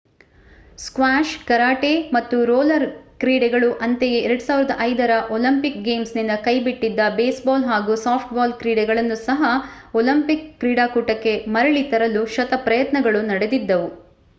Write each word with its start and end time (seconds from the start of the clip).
squash 0.79 1.33
karate 1.49 1.91
ಮತ್ತು 2.15 2.37
roller 2.45 2.85
ಕ್ರೀಡೆಗಳು 3.21 3.69
ಅಂತೆಯೇ 3.85 4.21
2005 4.27 4.73
ರ 5.11 5.17
ಒಲಿಂಪಿಕ್ 5.35 5.77
ಗೇಮ್ಸ್‌ನಿಂದ 5.83 6.37
ಕೈಬಿಟ್ಟಿದ್ದ 6.47 7.05
ಬೇಸ್‌ಬಾಲ್ 7.19 7.69
ಹಾಗೂ 7.69 7.95
ಸಾಫ್ಟ್‌ಬಾಲ್ 8.05 8.57
ಕ್ರೀಡೆಗಳನ್ನು 8.59 9.19
ಸಹ 9.23 9.41
ಒಲಿಂಪಿಕ್ 9.95 10.45
ಕ್ರೀಡಾಕೂಟಕ್ಕೆ 10.59 11.35
ಮರಳಿ 11.55 11.85
ತರಲು 11.93 12.23
ಶತಪ್ರಯತ್ನಗಳು 12.35 13.21
ನಡೆದಿದ್ದವು 13.31 13.89